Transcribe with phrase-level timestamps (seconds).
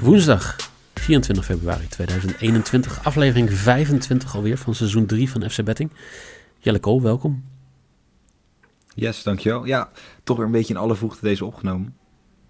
[0.00, 0.56] Woensdag
[0.94, 5.90] 24 februari 2021, aflevering 25 alweer van seizoen 3 van FC Betting.
[6.58, 7.44] Jelle Kool, welkom.
[8.94, 9.64] Yes, dankjewel.
[9.64, 9.90] Ja,
[10.24, 11.96] toch weer een beetje in alle vroegte deze opgenomen.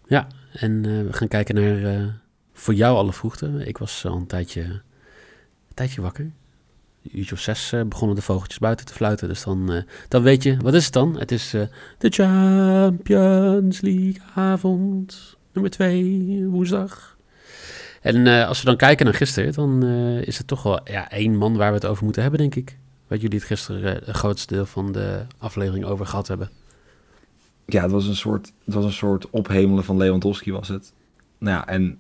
[0.07, 2.07] Ja, en uh, we gaan kijken naar uh,
[2.53, 3.63] voor jou alle vroegte.
[3.65, 6.25] Ik was al een tijdje, een tijdje wakker.
[7.03, 9.29] Een uurtje of zes uh, begonnen de vogeltjes buiten te fluiten.
[9.29, 11.19] Dus dan, dan weet je, wat is het dan?
[11.19, 11.51] Het is
[11.99, 17.19] de Champions League avond, nummer 2, woensdag.
[18.01, 21.11] En uh, als we dan kijken naar gisteren, dan uh, is het toch wel ja,
[21.11, 22.79] één man waar we het over moeten hebben, denk ik.
[23.07, 26.51] Waar jullie het gisteren uh, het grootste deel van de aflevering over gehad hebben.
[27.67, 30.93] Ja, het was een soort, het was een soort ophemelen van Lewandowski was het.
[31.39, 31.99] Nou ja, en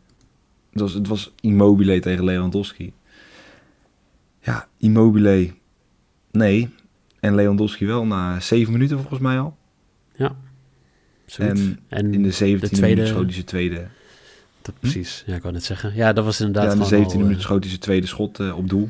[0.70, 2.92] het was, het was Immobile tegen Lewandowski.
[4.40, 5.52] Ja, Immobile,
[6.30, 6.68] nee.
[7.20, 9.56] En Lewandowski wel na zeven minuten volgens mij al.
[10.16, 10.36] Ja,
[11.38, 12.94] en, en, in de 17 de tweede...
[12.94, 13.88] minuut schoot hij zijn tweede
[14.70, 15.94] dat, precies, ja, ik wou net zeggen.
[15.94, 16.64] Ja, dat was inderdaad.
[16.64, 18.88] Ja, in de 17 minuten uh, schoot hij zijn tweede schot uh, op doel.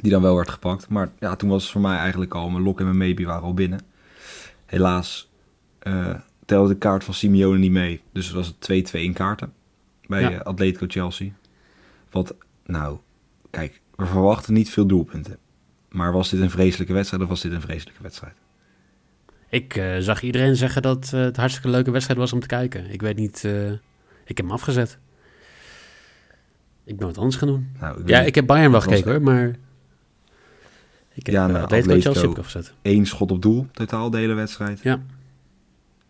[0.00, 0.88] Die dan wel werd gepakt.
[0.88, 3.42] Maar ja, toen was het voor mij eigenlijk al mijn lock en mijn maybe waren
[3.42, 3.80] al binnen.
[4.66, 5.28] Helaas
[5.82, 8.00] uh, telde de kaart van Simeone niet mee.
[8.12, 9.52] Dus het was het 2-2 in kaarten
[10.06, 10.38] bij ja.
[10.38, 11.30] Atletico Chelsea.
[12.10, 12.34] Wat,
[12.66, 12.98] nou,
[13.50, 15.38] kijk, we verwachten niet veel doelpunten.
[15.88, 18.34] Maar was dit een vreselijke wedstrijd of was dit een vreselijke wedstrijd?
[19.50, 22.90] Ik zag iedereen zeggen dat het hartstikke leuke wedstrijd was om te kijken.
[22.90, 23.44] Ik weet niet
[24.28, 24.98] ik heb hem afgezet.
[26.84, 27.68] Ik ben wat anders gaan doen.
[27.80, 29.56] Nou, ik ja, ik heb Bayern wel gekeken hoor, maar...
[31.14, 32.72] Ik heb, ja, nou, Atletico Chelsea afgezet.
[32.82, 34.80] Eén schot op doel, totaal de hele wedstrijd.
[34.82, 35.02] Ja.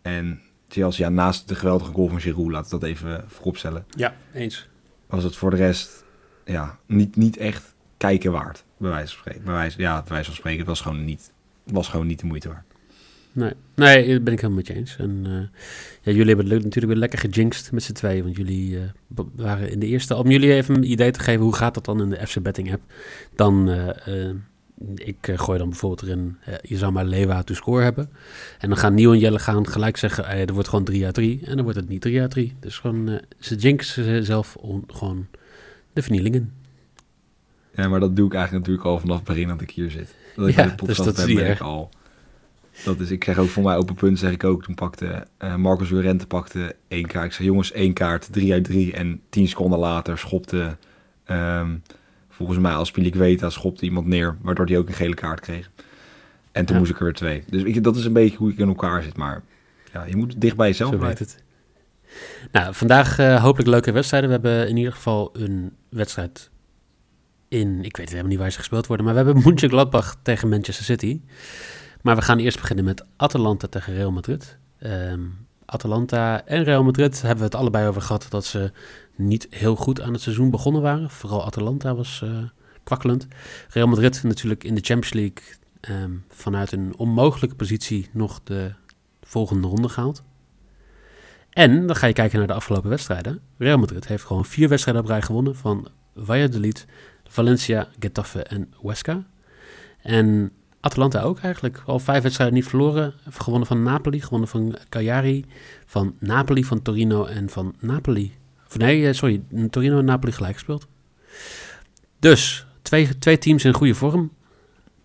[0.01, 3.85] En Chelsea, ja, naast de geweldige goal van Giroud, laat dat even vooropstellen.
[3.89, 4.69] Ja, eens.
[5.07, 6.03] Was het voor de rest,
[6.45, 9.43] ja, niet, niet echt kijken waard, bij wijze van spreken.
[9.43, 11.31] Bij wijze, ja, bij wijze van spreken, het was gewoon niet,
[11.63, 12.68] was gewoon niet de moeite waard.
[13.31, 14.95] Nee, nee, dat ben ik helemaal met je eens.
[14.97, 15.33] En uh,
[16.01, 18.23] ja, jullie hebben het natuurlijk weer lekker gejinxed met z'n tweeën.
[18.23, 18.81] Want jullie uh,
[19.35, 20.15] waren in de eerste...
[20.15, 22.71] Om jullie even een idee te geven, hoe gaat dat dan in de FC Betting
[22.71, 22.81] app?
[23.35, 24.29] Dan, uh,
[24.95, 28.09] ik gooi dan bijvoorbeeld erin, je zou maar Lewa to score hebben.
[28.59, 31.39] En dan gaan Nieuw en Jelle gaan gelijk zeggen, er wordt gewoon 3 uit 3.
[31.43, 32.55] En dan wordt het niet 3 uit 3.
[32.59, 35.27] Dus gewoon, ze jinxen zelf gewoon
[35.93, 36.53] de vernielingen.
[37.75, 40.15] Ja, maar dat doe ik eigenlijk natuurlijk al vanaf het begin dat ik hier zit.
[40.35, 41.89] Dat ik ja, de podcast dus dat heb, ben ik al
[42.83, 44.63] dat is, ik zeg ook voor mij open punt, zeg ik ook.
[44.63, 47.25] Toen pakte uh, Marcus Llorente pakte één kaart.
[47.25, 48.93] Ik zei, jongens, één kaart, drie uit drie.
[48.93, 50.77] En tien seconden later schopte,
[51.31, 51.81] um,
[52.29, 54.37] volgens mij als Weta schopte iemand neer.
[54.41, 55.69] Waardoor hij ook een gele kaart kreeg.
[56.51, 57.43] En toen moest ik er weer twee.
[57.49, 59.17] Dus ik, dat is een beetje hoe ik in elkaar zit.
[59.17, 59.41] Maar
[59.93, 61.25] ja, je moet dicht bij jezelf blijven.
[61.25, 61.43] Het.
[62.51, 64.29] Nou, vandaag uh, hopelijk leuke wedstrijden.
[64.29, 66.49] We hebben in ieder geval een wedstrijd
[67.47, 67.83] in...
[67.83, 69.05] Ik weet helemaal niet waar ze gespeeld worden.
[69.05, 71.21] Maar we hebben Mönchengladbach tegen Manchester City.
[72.01, 74.57] Maar we gaan eerst beginnen met Atalanta tegen Real Madrid.
[74.83, 78.71] Um, Atalanta en Real Madrid hebben we het allebei over gehad dat ze
[79.15, 81.09] niet heel goed aan het seizoen begonnen waren.
[81.09, 82.43] Vooral Atalanta was uh,
[82.83, 83.27] kwakkelend.
[83.69, 88.73] Real Madrid natuurlijk in de Champions League um, vanuit een onmogelijke positie nog de
[89.21, 90.23] volgende ronde gehaald.
[91.49, 93.41] En dan ga je kijken naar de afgelopen wedstrijden.
[93.57, 96.85] Real Madrid heeft gewoon vier wedstrijden op rij gewonnen van Valladolid,
[97.27, 99.23] Valencia, Getafe en Huesca.
[100.01, 101.81] En Atalanta ook eigenlijk.
[101.85, 103.13] Al vijf wedstrijden niet verloren.
[103.29, 105.45] Gewonnen van Napoli, gewonnen van Cagliari,
[105.85, 108.33] van Napoli, van Torino en van Napoli.
[108.77, 110.87] Nee, eh, sorry, Torino en Napoli gelijk gespeeld.
[112.19, 114.31] Dus, twee, twee teams in goede vorm.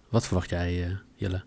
[0.08, 1.42] Wat verwacht jij, uh, Jelle?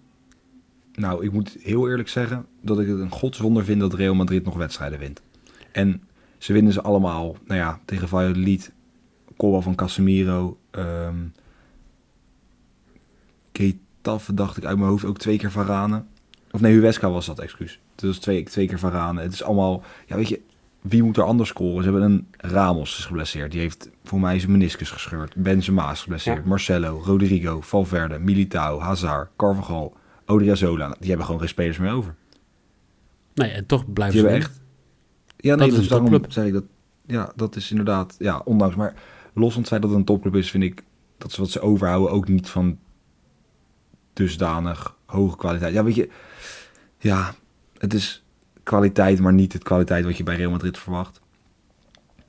[0.94, 4.44] Nou, ik moet heel eerlijk zeggen dat ik het een godswonder vind dat Real Madrid
[4.44, 5.22] nog wedstrijden wint.
[5.72, 6.04] En
[6.38, 8.72] ze winnen ze allemaal, nou ja, tegen Valladolid,
[9.38, 11.34] Coba van Casemiro, um,
[14.08, 16.04] Taf dacht ik uit mijn hoofd ook twee keer Varane.
[16.52, 17.80] Of nee, Huesca was dat, excuus.
[17.96, 19.22] Het was twee, twee keer Varane.
[19.22, 20.42] Het is allemaal, ja weet je,
[20.82, 21.84] wie moet er anders scoren?
[21.84, 23.52] Ze hebben een Ramos is geblesseerd.
[23.52, 25.36] Die heeft voor mij zijn meniscus gescheurd.
[25.36, 26.46] Benzema is geblesseerd.
[26.46, 30.96] Marcelo, Rodrigo, Valverde, Militao, Hazard, Carvajal, Odriozola.
[31.00, 32.16] Die hebben gewoon geen spelers meer over.
[33.34, 34.62] Nee, en toch blijven ze echt.
[35.38, 36.32] Ja, nee, dat dus daarom topclub.
[36.32, 36.66] zeg ik dat.
[37.06, 38.76] Ja, dat is inderdaad, ja, ondanks.
[38.76, 38.94] Maar
[39.34, 40.84] los van het feit dat het een topclub is, vind ik
[41.18, 42.78] dat ze wat ze overhouden ook niet van
[44.18, 45.74] dusdanig hoge kwaliteit.
[45.74, 46.10] Ja, weet je,
[46.98, 47.36] ja,
[47.78, 48.24] het is
[48.64, 51.22] kwaliteit, maar niet het kwaliteit wat je bij Real Madrid verwacht.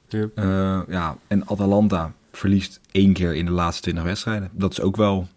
[0.08, 4.50] Ja, uh, ja en Atalanta verliest één keer in de laatste 20 wedstrijden.
[4.52, 5.28] Dat is ook wel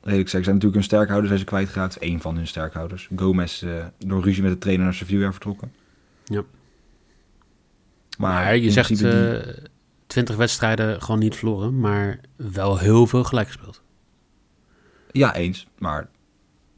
[0.00, 1.96] redelijk Ze zijn natuurlijk hun sterkhouder zijn ze kwijtgeraakt.
[2.00, 3.08] Eén van hun sterkhouders.
[3.16, 5.72] Gomez uh, door ruzie met de trainer naar Sevilla vertrokken.
[6.24, 6.42] Ja.
[8.18, 9.54] Maar, je zegt uh, die...
[10.06, 13.82] 20 wedstrijden gewoon niet verloren, maar wel heel veel gelijk gespeeld.
[15.12, 15.66] Ja, eens.
[15.78, 16.08] Maar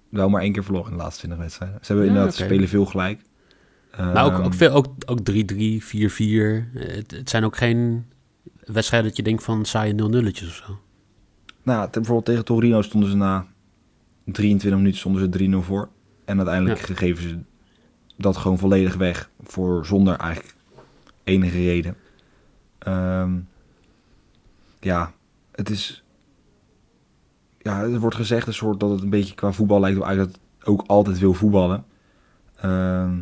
[0.09, 1.79] wel maar één keer verloren in de laatste 20 wedstrijden.
[1.83, 3.21] Ze hebben inderdaad spelen veel gelijk.
[3.97, 6.69] Maar ook, Ehm, ook, veel, ook, ook 3-3, 4-4.
[6.75, 8.07] Eh, Het, het zijn ook geen
[8.65, 10.79] wedstrijden dat je denkt van saaie 0-nulletjes of zo.
[11.63, 13.47] Nou, bijvoorbeeld tegen Torino stonden ze na
[14.25, 15.89] 23 minuten stonden ze 3-0 voor.
[16.25, 16.95] En uiteindelijk Ja.
[16.95, 17.39] geven ze
[18.17, 19.31] dat gewoon volledig weg.
[19.43, 20.55] Voor zonder eigenlijk
[21.25, 21.97] enige reden.
[22.79, 23.33] Ehm,
[24.81, 25.13] ja,
[25.53, 26.04] het is...
[27.65, 30.19] Ja, er wordt gezegd een soort dat het een beetje qua voetbal lijkt op uit
[30.19, 31.85] dat ook altijd wil voetballen.
[32.57, 33.13] Ehm,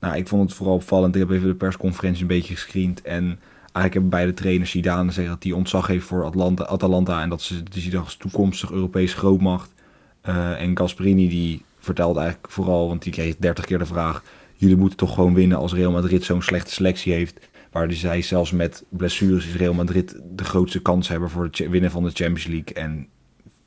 [0.00, 1.14] nou, ik vond het vooral opvallend.
[1.14, 3.02] Ik heb even de persconferentie een beetje gescreend.
[3.02, 3.24] En
[3.62, 7.22] eigenlijk hebben beide trainers Zidane zeggen dat hij ontzag heeft voor Atlanta, Atalanta.
[7.22, 9.72] En dat ze die ziet als toekomstig Europese grootmacht.
[10.20, 14.22] Eh, en Gasperini die vertelt eigenlijk vooral, want die kreeg 30 keer de vraag.
[14.54, 17.48] Jullie moeten toch gewoon winnen als Real Madrid zo'n slechte selectie heeft.
[17.70, 21.68] Waar dus hij zelfs met blessures is Real Madrid de grootste kans hebben voor het
[21.68, 22.74] winnen van de Champions League.
[22.74, 23.08] En,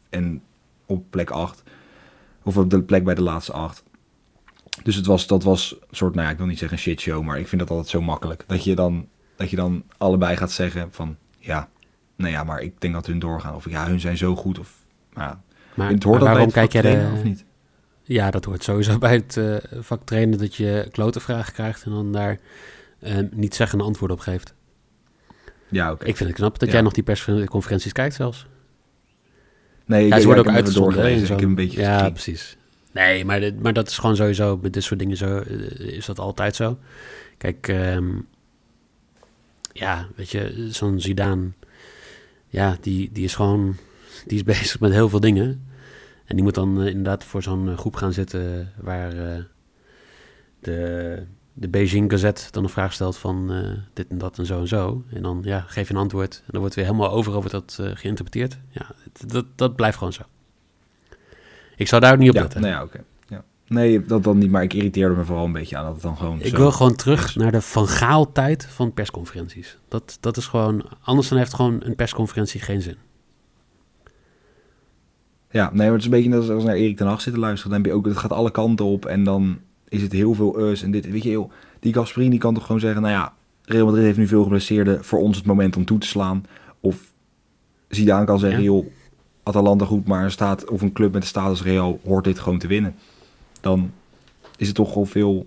[0.09, 0.41] en
[0.85, 1.63] op plek 8.
[2.43, 3.83] Of op de plek bij de laatste 8.
[4.83, 7.23] Dus het was, dat was een soort, nou ja, ik wil niet zeggen een shitshow,
[7.23, 8.43] maar ik vind dat altijd zo makkelijk.
[8.47, 11.69] Dat je dan, dat je dan allebei gaat zeggen van, ja,
[12.15, 13.55] nou ja, maar ik denk dat hun doorgaan.
[13.55, 14.59] Of ja, hun zijn zo goed.
[14.59, 14.73] Of,
[15.13, 15.41] nou, ja.
[15.73, 17.17] Maar, het hoort maar waarom kijk jij trainen, de...
[17.17, 17.45] of niet?
[18.03, 21.91] Ja, dat hoort sowieso bij het eh, vak trainen dat je klote vragen krijgt en
[21.91, 22.39] dan daar
[22.99, 24.53] eh, niet zeggen een antwoord op geeft.
[25.69, 26.05] Ja, oké.
[26.05, 26.73] Ik vind het knap dat Ja.
[26.73, 28.47] jij nog die persconferenties kijkt zelfs.
[29.85, 30.93] Nee, Ja, ze worden ook uitgezonden.
[30.93, 31.33] doorgelezen.
[31.33, 32.57] Ik heb een beetje Ja, precies.
[32.91, 36.05] Nee, maar, dit, maar dat is gewoon sowieso, bij dit soort dingen zo, eh, is
[36.05, 36.77] dat altijd zo.
[37.37, 38.09] Kijk, ehm,
[39.73, 41.51] ja, weet je, zo'n Zidane,
[42.47, 43.75] ja, die, die is gewoon,
[44.27, 45.67] die is bezig met heel veel dingen.
[46.25, 49.13] En die moet dan eh, inderdaad voor zo'n eh, groep gaan zitten waar
[50.59, 51.23] de,
[51.57, 54.67] de Beijing Gazette dan een vraag stelt van eh, dit en dat en zo en
[54.67, 55.03] zo.
[55.13, 57.77] En dan ja, geef je een antwoord en dan wordt weer helemaal overal wordt dat
[57.81, 58.59] eh, geïnterpreteerd.
[58.69, 58.85] Ja,
[59.25, 60.21] dat, dat blijft gewoon zo.
[61.75, 62.61] Ik zou daar ook niet op Ja, letten.
[62.61, 62.99] nou ja.
[63.27, 63.43] Ja.
[63.67, 66.17] Nee, dat dan niet, maar ik irriteerde me vooral een beetje aan dat het dan
[66.17, 66.57] gewoon Ik zo...
[66.57, 67.35] wil gewoon terug is.
[67.35, 69.77] naar de Van Gaal-tijd van persconferenties.
[69.87, 70.85] Dat, dat is gewoon...
[71.01, 72.95] Anders dan heeft gewoon een persconferentie geen zin.
[75.49, 77.41] Ja, nee, maar het is een beetje net als als naar Erik ten Hag zitten
[77.41, 77.71] luisteren.
[77.71, 79.59] Dan heb je ook, het gaat alle kanten op en dan
[79.95, 81.09] is het heel veel us en dit.
[81.11, 83.33] Weet je, heel, die Gasperini kan toch gewoon zeggen, nou ja,
[83.63, 86.45] Real Madrid heeft nu veel geblesseerden, voor ons het moment om toe te slaan.
[86.79, 87.13] Of
[87.87, 88.65] Zidane kan zeggen, Ja.
[88.65, 88.85] joh,
[89.43, 92.59] Atalanta goed, maar een staat of een club met de status Real hoort dit gewoon
[92.59, 92.95] te winnen.
[93.61, 93.91] Dan
[94.57, 95.45] is het toch wel veel...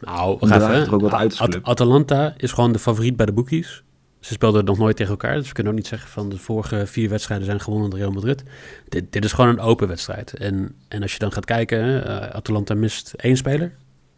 [0.00, 0.92] Nou, wacht draagt even.
[0.92, 1.62] ook wat At-.
[1.62, 3.83] Atalanta is gewoon de favoriet bij de boekies.
[4.24, 6.86] Ze speelden nog nooit tegen elkaar, dus we kunnen ook niet zeggen van de vorige
[6.86, 8.42] vier wedstrijden zijn gewonnen door Real Madrid.
[8.88, 10.34] Dit, dit is gewoon een open wedstrijd.
[10.34, 13.72] En, en als je dan gaat kijken, eh, Atalanta mist één speler.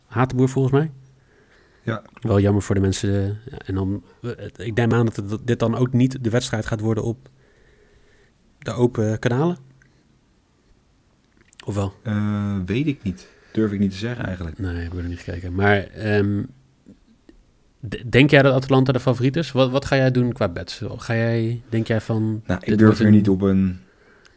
[0.07, 0.91] Hatenboer volgens mij.
[1.83, 3.11] Ja, Wel jammer voor de mensen.
[3.23, 4.31] eh, ja, en dan, eh,
[4.67, 7.29] ik neem aan dat het- dit dan ook niet de wedstrijd gaat worden op
[8.59, 9.57] de open kanalen.
[11.67, 11.95] Of wel?
[12.67, 13.29] Weet ik niet.
[13.53, 14.59] Durf ik niet te zeggen eigenlijk.
[14.59, 15.55] Nee, ik heb er niet gekeken.
[15.55, 16.43] Maar ehm,
[18.07, 19.53] denk jij dat Atalanta de favoriet is?
[19.53, 20.83] Wat, wat ga jij doen qua bets?
[20.97, 22.43] Ga jij, denk jij van...
[22.47, 23.81] Nou, ik durf er een- niet op een...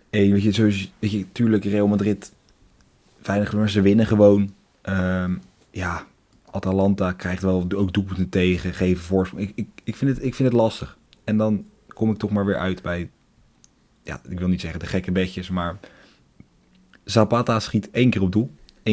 [0.10, 2.34] Hey, weet je, zoals, weet je, tuurlijk, Real Madrid,
[3.24, 4.54] weinig maar ze winnen gewoon.
[4.82, 5.36] Ehm,
[5.72, 6.06] ja,
[6.52, 9.44] Atalanta krijgt wel ook doelpunten tegen, geven voorsprong.
[9.48, 10.98] Ik, ik, ik, vind het, ik vind het lastig.
[11.24, 13.10] En dan kom ik toch maar weer uit bij,
[14.04, 15.78] ja, ik wil niet zeggen de gekke bedjes, maar
[17.04, 18.84] Zapata schiet één keer op doel, 1,60.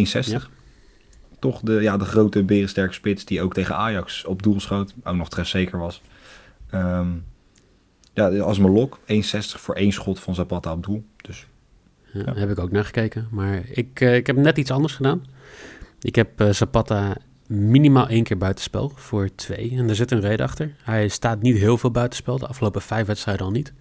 [1.47, 5.17] Toch de, ja, de grote berensterke spits die ook tegen Ajax op doel schoot, ook
[5.17, 6.03] nog trefzeker was.
[6.71, 7.09] Ehm,
[8.13, 11.05] ja, als mijn lok, 1,60 voor één schot van Zapata op doel.
[11.17, 11.47] Dus
[12.13, 12.35] Ja, Ja.
[12.35, 13.29] Heb ik ook naar gekeken.
[13.31, 15.25] Maar ik, eh, ik heb net iets anders gedaan.
[16.01, 19.71] Ik heb eh, Zapata minimaal één keer buitenspel voor twee.
[19.77, 20.75] En daar zit een reden achter.
[20.83, 22.39] Hij staat niet heel veel buitenspel.
[22.39, 23.73] De afgelopen vijf wedstrijden al niet.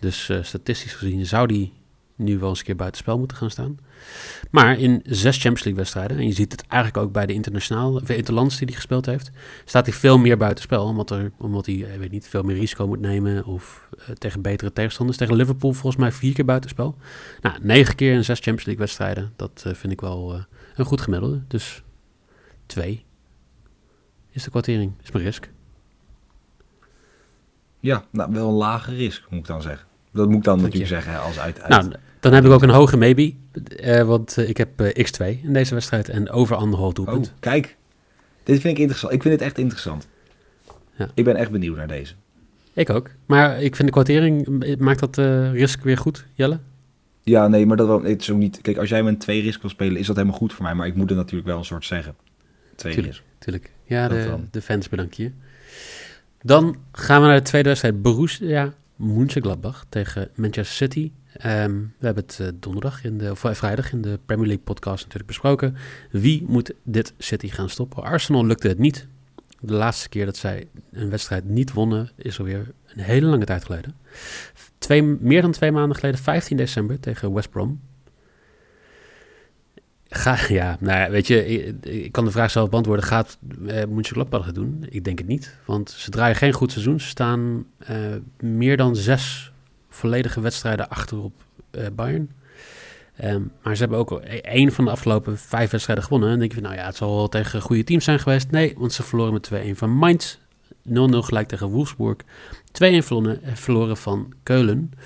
[0.00, 1.72] Dus eh, statistisch gezien zou hij
[2.16, 3.78] nu wel eens een keer buitenspel moeten gaan staan.
[4.50, 8.00] Maar in zes Champions League wedstrijden, en je ziet het eigenlijk ook bij de internationale,
[8.00, 9.30] of interlands die hij gespeeld heeft,
[9.64, 10.84] staat hij veel meer buitenspel.
[10.84, 14.42] Omdat, er, omdat hij, eh, weet niet, veel meer risico moet nemen of eh, tegen
[14.42, 15.18] betere tegenstanders.
[15.18, 16.96] Tegen Liverpool volgens mij vier keer buitenspel.
[17.40, 19.32] Nou, negen keer in zes Champions League wedstrijden.
[19.36, 21.42] Dat eh, vind ik wel een goed gemiddelde.
[21.48, 21.82] Dus
[22.66, 23.04] twee
[24.30, 25.50] is de kwartering, is mijn risk.
[27.80, 29.86] ja, nou, wel een lage risk, moet ik dan zeggen.
[30.12, 31.68] Dat moet ik dan natuurlijk zeggen als uit, uit.
[31.70, 33.34] Nou, dan heb ik ook een hoge maybe.
[33.76, 37.32] eh, want eh, ik heb eh, x2 in deze wedstrijd en over anderhalf oh, doelpunt.
[37.40, 37.76] kijk.
[38.42, 39.12] Dit vind ik interessant.
[39.12, 40.08] Ik vind het echt interessant.
[40.96, 41.08] Ja.
[41.14, 42.14] Ik ben echt benieuwd naar deze.
[42.72, 43.10] Ik ook.
[43.26, 46.58] Maar ik vind de kwartering, maakt dat eh, risk weer goed, Jelle?
[47.22, 48.60] Ja, nee, maar dat wel, het is ook niet...
[48.60, 50.74] Kijk, als jij met twee risk wil spelen, is dat helemaal goed voor mij.
[50.74, 52.14] Maar ik moet er natuurlijk wel een soort zeggen.
[52.76, 53.14] Twee Tuurlijk.
[53.14, 53.26] risk.
[53.38, 53.70] Tuurlijk.
[53.84, 54.48] Ja, Dat de, dan.
[54.50, 55.30] de fans bedank je.
[56.42, 58.02] Dan gaan we naar de tweede wedstrijd.
[58.02, 61.12] Borussia Mönchengladbach tegen Manchester City.
[61.32, 64.64] Ehm, we hebben het eh, donderdag, in de, of eh, vrijdag in de Premier League
[64.64, 65.76] podcast natuurlijk besproken.
[66.10, 68.02] Wie moet dit City gaan stoppen?
[68.02, 69.06] Arsenal lukte het niet.
[69.60, 73.64] De laatste keer dat zij een wedstrijd niet wonnen is alweer een hele lange tijd
[73.64, 73.94] geleden.
[74.78, 77.80] Twee, meer dan twee maanden geleden, 15 december tegen West Brom.
[80.14, 81.46] Ga, ja, nou ja, weet je,
[81.80, 83.04] ik, kan de vraag zelf beantwoorden.
[83.04, 84.86] Gaat uh, Mönchengladbach het doen?
[84.88, 87.00] Ik denk het niet, want ze draaien geen goed seizoen.
[87.00, 87.96] Ze staan uh,
[88.40, 89.52] meer dan zes
[89.88, 91.32] volledige wedstrijden achter op
[91.70, 92.30] uh, Bayern.
[93.24, 96.28] Um, maar ze hebben ook één van de afgelopen vijf wedstrijden gewonnen.
[96.28, 98.50] En dan denk je van, nou ja, het zal wel tegen goede teams zijn geweest.
[98.50, 100.38] Nee, want ze verloren met 2-1 van Mainz.
[100.88, 102.16] 0-0 gelijk tegen Wolfsburg.
[102.22, 102.24] 2-1
[102.72, 104.90] verloren, verloren van Keulen.
[104.92, 104.98] 2-1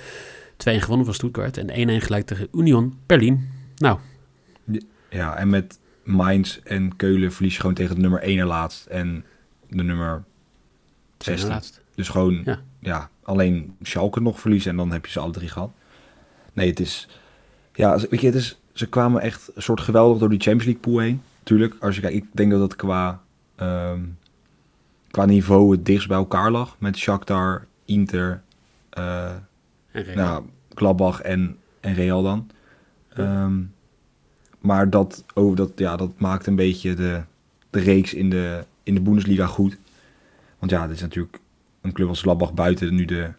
[0.56, 1.56] gewonnen van Stuttgart.
[1.56, 3.48] En 1-1 gelijk tegen Union Berlin.
[3.76, 3.98] Nou.
[5.10, 8.86] Ja, en met Mainz en Keulen verlies je gewoon tegen de nummer 1 en laatst.
[8.86, 9.24] En
[9.68, 10.24] de nummer
[11.18, 11.60] 16.
[11.94, 12.60] Dus gewoon, ja.
[12.80, 15.70] ja, alleen Schalke nog verliezen en dan heb je ze alle drie gehad.
[16.52, 17.08] Nee, het is...
[17.74, 20.82] Ja, weet je, het is, ze kwamen echt een soort geweldig door die Champions League
[20.82, 21.22] pool heen.
[21.42, 23.20] Tuurlijk, als je kijkt, ik denk dat het qua,
[23.60, 24.18] um,
[25.10, 26.76] qua niveau het dichtst bij elkaar lag.
[26.78, 28.42] Met Shakhtar, Inter,
[28.98, 29.30] uh,
[30.14, 30.44] nou,
[30.74, 32.50] Gladbach en, en Real dan.
[33.14, 33.44] Ja.
[33.44, 33.74] Um,
[34.66, 37.22] maar dat, oh, dat, ja, dat maakt een beetje de,
[37.70, 39.78] de reeks in de, in de Bundesliga goed.
[40.58, 41.38] Want ja, dit is natuurlijk
[41.80, 43.32] een club als Gladbach buiten nu de,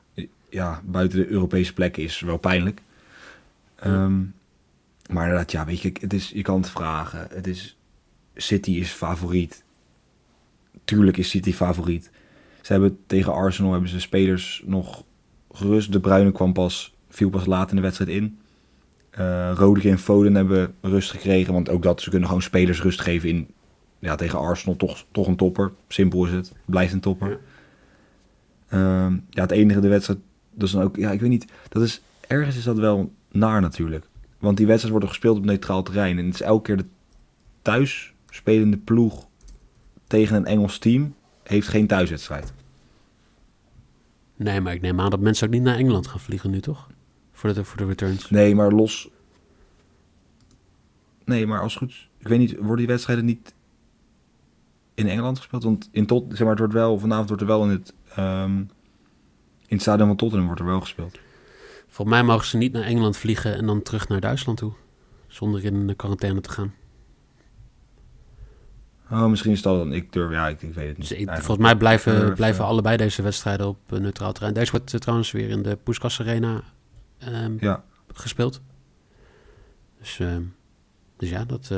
[0.49, 2.81] ja, buiten de Europese plekken is wel pijnlijk.
[3.85, 4.33] Um,
[5.09, 7.27] maar inderdaad, ja, weet je, het is, je kan het vragen.
[7.31, 7.77] Het is,
[8.35, 9.63] City is favoriet.
[10.83, 12.09] Tuurlijk is City favoriet.
[12.61, 15.03] Ze hebben tegen Arsenal hebben ze spelers nog
[15.51, 15.91] gerust.
[15.91, 18.39] De Bruyne kwam pas, viel pas laat in de wedstrijd in.
[19.19, 21.53] Uh, en Foden hebben rust gekregen.
[21.53, 23.47] Want ook dat, ze kunnen gewoon spelers rust geven in...
[23.99, 25.71] Ja, tegen Arsenal toch, toch een topper.
[25.87, 26.53] Simpel is het.
[26.65, 27.39] Blijft een topper.
[28.69, 29.07] Ja.
[29.07, 30.19] Uh, ja, het enige de wedstrijd...
[30.53, 30.95] Dat is dan ook...
[30.95, 31.45] Ja, ik weet niet.
[31.69, 34.05] Dat is, ergens is dat wel naar natuurlijk.
[34.39, 36.17] Want die wedstrijd wordt gespeeld op neutraal terrein.
[36.17, 36.85] En het is elke keer de
[37.61, 39.27] thuis spelende ploeg
[40.07, 42.53] tegen een Engels team heeft geen thuiswedstrijd.
[44.35, 46.89] Nee, maar ik neem aan dat mensen ook niet naar Engeland gaan vliegen nu, toch?
[47.37, 48.29] Voor de, voor de returns.
[48.29, 49.09] Nee, maar los...
[51.25, 52.09] Nee, maar als goed...
[52.17, 53.53] Ik weet niet, worden die wedstrijden niet
[54.93, 55.63] in Engeland gespeeld?
[55.63, 58.57] Want in tot, zeg maar, het wordt wel, vanavond wordt er wel in het, um,
[58.57, 61.19] in het stadion van Tottenham wordt er wel gespeeld.
[61.87, 64.73] Volgens mij mogen ze niet naar Engeland vliegen en dan terug naar Duitsland toe.
[65.27, 66.73] Zonder in de quarantaine te gaan.
[69.11, 69.93] Oh, misschien is dat dan.
[69.93, 71.09] Ik durf, ja, ik, ik weet het niet.
[71.09, 74.53] Dus ik, volgens mij blijven, durf, blijven uh, allebei deze wedstrijden op uh, neutraal terrein.
[74.53, 76.63] Deze wordt trouwens weer in de Puskas Arena
[77.27, 77.83] um, ja.
[78.13, 78.61] gespeeld.
[79.99, 80.19] Dus,
[81.17, 81.69] dus ja, dat.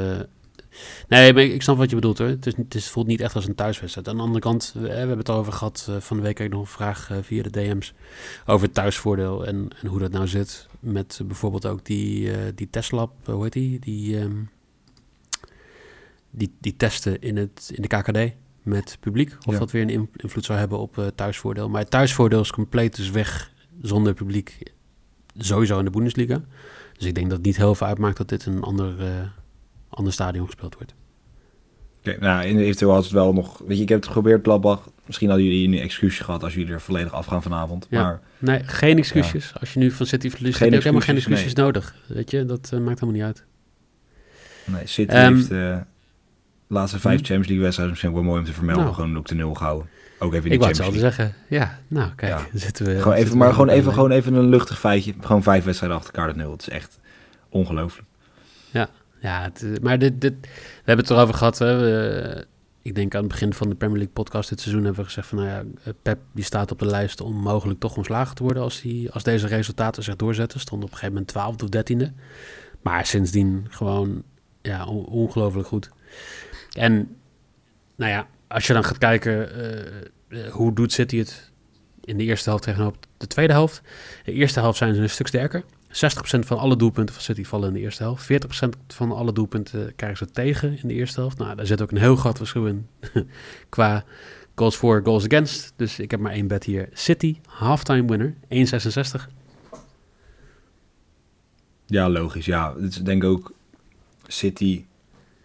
[1.08, 2.28] Nee, maar ik snap wat je bedoelt hoor.
[2.28, 4.08] Het, is, het is, voelt niet echt als een thuiswedstrijd.
[4.08, 6.40] Aan de andere kant, we, we hebben het over gehad van de week.
[6.40, 7.94] Ik nog een vraag via de DM's
[8.46, 10.68] over het thuisvoordeel en, en hoe dat nou zit.
[10.80, 13.80] Met bijvoorbeeld ook die, die Tesla, hoe heet die?
[13.80, 14.20] Die.
[14.20, 14.50] Um,
[16.32, 19.38] die, die testen in, het, in de KKD met publiek.
[19.46, 19.60] Of ja.
[19.60, 21.70] dat weer een invloed zou hebben op uh, thuisvoordeel.
[21.70, 24.72] Maar het thuisvoordeel is compleet dus weg zonder publiek.
[25.40, 26.42] Sowieso in de Bundesliga.
[26.98, 29.06] Dus ik denk dat het niet heel veel uitmaakt dat dit in een ander, uh,
[29.90, 30.94] ander stadion gespeeld wordt.
[32.00, 33.62] Oké, okay, nou, eventueel had het wel nog...
[33.68, 34.90] Weet je, ik heb het geprobeerd, Gladbach.
[35.06, 37.88] Misschien hadden jullie een excuusje gehad als jullie er volledig afgaan vanavond.
[37.90, 38.02] Ja.
[38.02, 39.52] Maar, nee, geen excuses.
[39.54, 39.60] Ja.
[39.60, 41.66] Als je nu van City verliest, heb je helemaal geen excuses nee.
[41.66, 41.96] nodig.
[42.08, 43.44] Weet je, dat uh, maakt helemaal niet uit.
[44.66, 45.52] Nee, City um, heeft...
[45.52, 45.78] Uh,
[46.68, 48.84] laatste vijf Champions League wedstrijden misschien wel mooi om te vermelden.
[48.84, 48.96] Nou.
[48.96, 49.90] Gewoon ook de nul gehouden.
[50.20, 51.00] Ook even in ik de Champions League.
[51.00, 51.36] zeggen.
[51.48, 52.46] Ja, nou kijk, ja.
[52.54, 53.02] zitten we.
[53.02, 55.14] Gewoon even, maar gewoon even, gewoon even een luchtig feitje.
[55.20, 56.52] Gewoon vijf wedstrijden achter elkaar nul.
[56.52, 57.00] Het is echt
[57.50, 58.08] ongelooflijk.
[58.72, 60.48] Ja, ja het, maar dit, dit, we
[60.84, 61.58] hebben het erover gehad.
[61.58, 61.80] Hè.
[61.80, 62.46] We,
[62.82, 65.28] ik denk aan het begin van de Premier League podcast dit seizoen hebben we gezegd
[65.28, 68.64] van nou ja, Pep die staat op de lijst om mogelijk toch ontslagen te worden
[68.64, 70.60] als, die, als deze resultaten zich doorzetten.
[70.60, 72.14] Stond op een gegeven moment 12 of 13e.
[72.82, 74.24] Maar sindsdien gewoon
[74.62, 75.90] ja, on, ongelooflijk goed.
[76.72, 77.16] En
[77.96, 81.52] nou ja, als je dan gaat kijken uh, uh, hoe doet City het
[82.04, 83.82] in de eerste helft tegenover de tweede helft.
[84.24, 85.64] De eerste helft zijn ze een stuk sterker.
[85.88, 85.92] 60%
[86.40, 88.32] van alle doelpunten van City vallen in de eerste helft.
[88.32, 91.38] 40% van alle doelpunten krijgen ze tegen in de eerste helft.
[91.38, 92.88] Nou, daar zit ook een heel groot verschil in
[93.70, 94.04] qua
[94.56, 95.74] goals for, goals against.
[95.76, 96.90] Dus ik heb maar één bet hier.
[96.94, 99.28] City, halftime winner, 1,66.
[101.86, 102.46] Ja, logisch.
[102.46, 103.54] Ja, is denk ik ook
[104.28, 104.86] City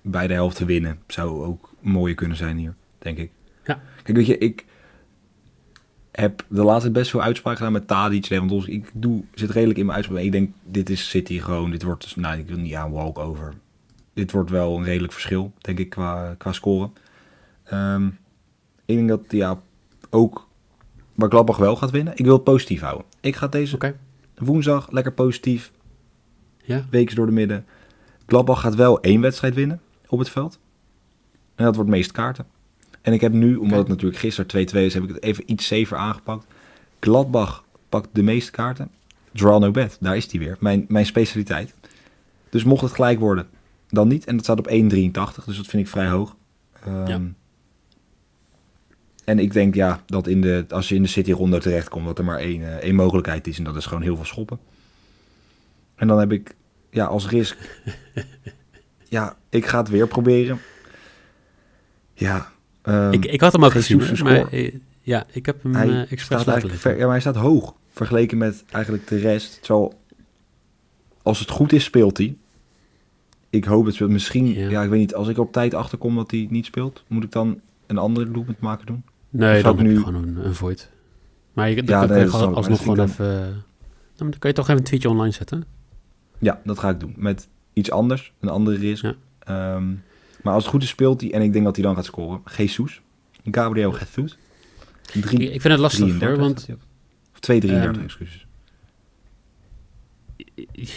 [0.02, 0.98] bij de helft te winnen.
[1.06, 3.30] Zou ook mooier kunnen zijn hier, denk ik.
[3.64, 3.82] Ja.
[4.02, 4.64] Kijk, weet je, ik
[6.10, 8.72] heb de laatste best veel uitspraken gedaan met Tadic, Lewandowski.
[8.72, 10.22] Ik doe, zit redelijk in mijn uitspraak.
[10.22, 11.70] Ik denk, dit is City gewoon.
[11.70, 13.54] Dit wordt, dus, nou, ik wil niet aan walkover.
[14.14, 16.92] Dit wordt wel een redelijk verschil, denk ik, qua, qua scoren.
[17.72, 18.18] Um,
[18.84, 19.60] ik denk dat, ja,
[20.10, 20.48] ook
[21.14, 22.16] waar Gladbach wel gaat winnen.
[22.16, 23.06] Ik wil het positief houden.
[23.20, 23.96] Ik ga deze okay.
[24.34, 25.72] woensdag lekker positief.
[26.62, 26.86] Ja.
[26.90, 27.66] Weeks door de midden.
[28.26, 30.58] Gladbach gaat wel één wedstrijd winnen op het veld.
[31.54, 32.46] En dat wordt meest kaarten.
[33.04, 35.66] En ik heb nu, omdat het natuurlijk gisteren 2-2 is, heb ik het even iets
[35.66, 36.46] safer aangepakt.
[37.00, 38.90] Gladbach pakt de meeste kaarten.
[39.32, 40.56] Draw no bet, daar is die weer.
[40.60, 41.74] Mijn, mijn specialiteit.
[42.48, 43.46] Dus mocht het gelijk worden,
[43.88, 44.24] dan niet.
[44.24, 46.36] En dat staat op 1,83, dus dat vind ik vrij hoog.
[46.84, 47.20] Ehm, Ja.
[49.24, 52.18] En ik denk ja, dat in de, als je in de City Rondo terechtkomt, dat
[52.18, 53.58] er maar één, eh, één mogelijkheid is.
[53.58, 54.58] En dat is gewoon heel veel schoppen.
[55.94, 56.54] En dan heb ik
[56.90, 57.80] ja, als risk.
[59.08, 60.58] ja, ik ga het weer proberen.
[62.14, 62.52] Ja.
[62.84, 66.00] Ehm, ik, ik had hem ook gezien, maar eh, ja, ik heb hem hij, eh
[66.00, 66.78] expres laten eigenlijk liggen.
[66.80, 69.62] ver, ja, maar hij staat hoog vergeleken met eigenlijk de rest.
[69.62, 69.94] Terwijl,
[71.22, 72.36] als het goed is, speelt hij.
[73.50, 74.10] Ik hoop het speelt.
[74.10, 74.68] Misschien, Ja.
[74.68, 74.82] ja.
[74.82, 77.60] ik weet niet, als ik op tijd achterkom dat hij niet speelt, moet ik dan
[77.86, 79.04] een andere doelpunt maken doen?
[79.30, 80.90] Nee, dan je nu- gewoon een, een void.
[81.52, 83.42] Maar je, dan Ja, nee, gewoon alsnog gewoon vind even...
[83.42, 83.54] eh,
[84.16, 85.64] dan kun je toch even een tweetje online zetten.
[86.38, 87.14] Ja, dat ga ik doen.
[87.16, 89.02] Met iets anders, een andere risk.
[89.02, 89.14] Ja.
[89.38, 89.84] Ehm,
[90.44, 91.32] maar als het goed is, speelt hij.
[91.32, 92.42] En ik denk dat hij dan gaat scoren.
[92.56, 93.00] Jesus.
[93.50, 94.38] Gabriel Jesus.
[95.12, 96.66] Ik, ik vind het lastig hoor, want.
[97.32, 98.46] Of 2,33, Ehm, excuses.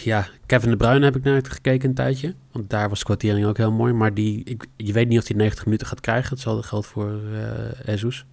[0.04, 2.34] ja, Kevin De Bruyne heb ik naar gekeken een tijdje.
[2.52, 3.92] Want daar was de kwartering ook heel mooi.
[3.92, 6.30] Maar die, ik, je weet niet of hij 90 minuten gaat krijgen.
[6.30, 8.24] Hetzelfde geldt voor eh Jesus.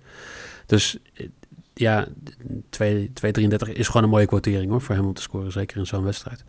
[0.65, 1.27] Dus eh,
[1.75, 2.08] ja,
[2.70, 5.51] 2 2,33 is gewoon een mooie kwartering hoor, voor hem om te scoren.
[5.51, 6.44] Zeker in zo'n wedstrijd.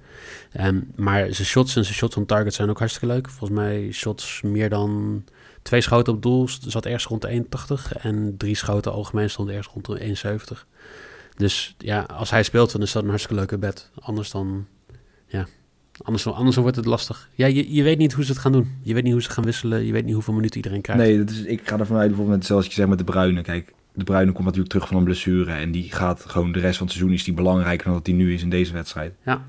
[0.52, 3.28] Ehm, maar zijn shots en zijn shots on target zijn ook hartstikke leuk.
[3.28, 5.22] Volgens mij shots meer dan
[5.62, 7.92] twee schoten op doel zat ergens rond de 81.
[7.92, 10.66] En drie schoten algemeen stonden ergens rond de 71.
[11.36, 13.90] Dus ja, als hij speelt, dan is dat een hartstikke leuke bed.
[14.00, 14.66] Anders dan,
[15.26, 15.46] ja,
[16.02, 17.28] anders, anders wordt het lastig.
[17.34, 18.78] Ja, je, je weet niet hoe ze het gaan doen.
[18.82, 19.84] Je weet niet hoe ze gaan wisselen.
[19.84, 21.02] Je weet niet hoeveel minuten iedereen krijgt.
[21.02, 23.42] Nee, dat is, ik ga ervan uit, bijvoorbeeld zoals je zegt met de Bruine.
[23.42, 25.52] Kijk, de Bruine komt natuurlijk terug van een blessure.
[25.52, 28.14] En die gaat gewoon de rest van het seizoen is die belangrijker dan dat hij
[28.16, 29.14] nu is in deze wedstrijd.
[29.24, 29.44] Ja.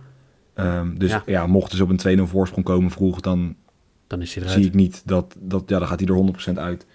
[0.54, 1.24] Ehm, dus Ja.
[1.26, 1.48] ja.
[1.48, 3.56] mocht dus op een 2-0 voorsprong komen vroeg, dan
[4.08, 4.58] Dan is hij eruit.
[4.60, 6.86] zie ik niet dat, dat, ja, dan gaat hij er 100% uit.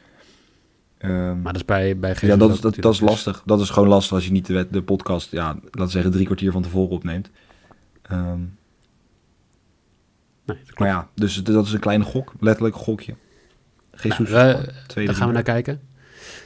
[0.99, 2.99] Ehm, Maar dat is bij, bij ja, dat, is- dat, dat is.
[2.99, 3.43] Dus lastig.
[3.47, 6.25] Dat is gewoon lastig als je niet de, de podcast, ja, laten we zeggen, drie
[6.25, 7.31] kwartier van tevoren opneemt.
[8.03, 8.41] Ehm,
[10.47, 13.15] Nee, maar ja, dus dat is een kleine gok, letterlijk een gokje.
[14.03, 15.81] Jesus, Nou, we- twee, Daar gaan we naar kijken.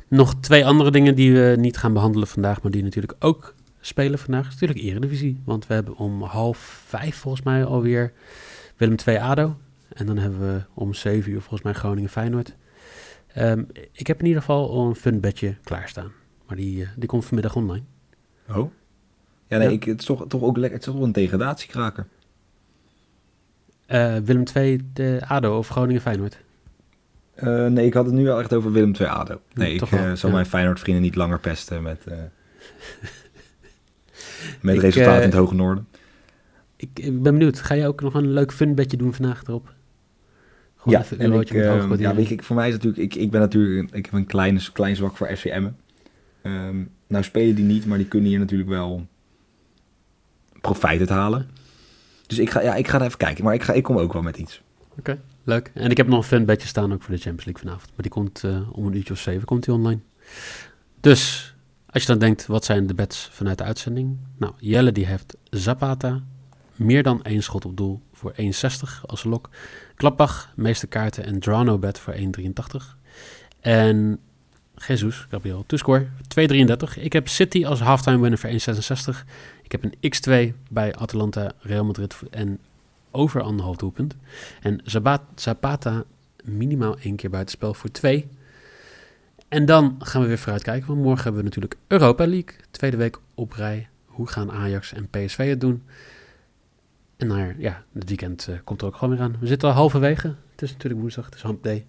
[0.08, 4.18] Nog twee andere dingen die we niet gaan behandelen vandaag, maar die natuurlijk ook spelen
[4.18, 4.46] vandaag.
[4.46, 5.40] is natuurlijk Eredivisie.
[5.44, 8.12] Want we hebben om half vijf volgens mij alweer
[8.76, 9.56] Willem 2 ADO.
[9.88, 12.54] En dan hebben we om zeven uur volgens mij Groningen Feyenoord.
[13.26, 16.12] Ehm, ik heb in ieder geval al een fun bedje klaarstaan.
[16.46, 17.84] Maar die, eh, die komt vanmiddag online.
[18.48, 18.70] Oh?
[19.46, 19.74] Ja, nee, Ja.
[19.74, 20.78] Ik, het is toch, toch ook lekker.
[20.78, 22.06] Het is toch een degradatiekraker.
[23.86, 26.44] Eh, Willem 2 de ADO of Groningen Feyenoord.
[27.36, 29.40] Eh, nee, ik had het nu wel echt over Willem II ADO.
[29.54, 30.34] Nee, ik toch eh, wel, zal ja.
[30.34, 32.18] mijn Feyenoord vrienden niet langer pesten met, eh,
[34.60, 35.88] met resultaten in het hoge noorden.
[36.76, 37.60] Ik, ik ben benieuwd.
[37.60, 39.74] Ga je ook nog een leuk fun bedje doen vandaag erop?
[40.76, 42.74] Gewoon Ja, en ik, eurotje met hoge eh, ja, weet je, ik, voor mij is
[42.74, 45.68] natuurlijk, ik, ik ben natuurlijk, ik heb een klein, klein zwak voor FCM.
[46.42, 49.06] Ehm nou spelen die niet, maar die kunnen hier natuurlijk wel
[50.60, 51.48] profijt uit halen.
[52.26, 54.12] Dus ik ga, ja, ik ga er even kijken, maar ik, ga, ik kom ook
[54.12, 54.62] wel met iets.
[54.98, 55.70] Oké, leuk.
[55.74, 57.90] En ik heb nog een fun bedje staan ook voor de Champions League vanavond.
[57.90, 60.00] Maar die komt eh, om een uurtje of zeven komt die online.
[61.00, 61.54] Dus,
[61.90, 64.18] als je dan denkt, wat zijn de bets vanuit de uitzending?
[64.36, 66.22] Nou, Jelle die heeft Zapata,
[66.76, 68.46] meer dan één schot op doel voor 1,60
[69.06, 69.48] als lok.
[69.94, 72.20] Klappbach, meeste kaarten en Drano bet voor 1,83.
[73.60, 74.18] En
[74.86, 76.06] Jesus, Gabriel, toescore
[76.96, 77.02] 2,33.
[77.02, 79.24] Ik heb City als halftime winner voor 1,66.
[79.62, 82.58] Ik heb een X2 bij Atalanta, Real Madrid en
[83.16, 84.16] over anderhalf doelpunt.
[84.60, 84.80] En
[85.34, 86.04] Zapata
[86.44, 88.28] minimaal één keer buitenspel voor twee.
[89.48, 92.54] En dan gaan we weer vooruitkijken, want morgen hebben we natuurlijk Europa League.
[92.70, 93.88] Tweede week op rij.
[94.04, 95.82] Hoe gaan Ajax en PSV het doen?
[97.16, 99.36] En naar, ja, het weekend eh, komt er ook gewoon weer aan.
[99.40, 100.34] We zitten al halverwege.
[100.50, 101.86] Het is natuurlijk woensdag, het is hump day.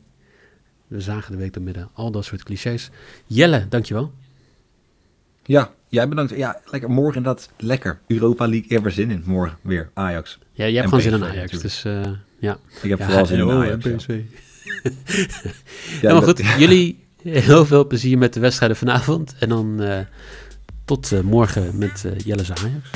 [0.88, 1.90] We zagen de week door midden.
[1.94, 2.90] Al dat soort clichés.
[3.26, 4.14] Jelle, dankjewel.
[5.48, 6.36] Ja, jij bedankt.
[6.36, 6.90] Ja, lekker.
[6.90, 8.00] Morgen dat lekker.
[8.08, 9.24] Europa League, ik heb er zin in.
[9.26, 10.38] Morgen weer Ajax.
[10.52, 11.36] Ja, jij hebt gewoon zin in Ajax.
[11.52, 11.62] natuurlijk.
[11.62, 12.02] Dus eh,
[12.40, 12.58] ja.
[12.82, 13.84] Ik heb ja, vooral zin in oh, Ajax.
[13.86, 13.96] ja.
[13.96, 14.08] PSV.
[14.84, 14.92] Ja,
[16.02, 16.60] Helemaal dat- goed.
[16.60, 19.36] Jullie heel veel plezier met de wedstrijden vanavond.
[19.40, 20.00] En dan eh,
[20.86, 22.90] tot eh, morgen met Jelle's Ajax.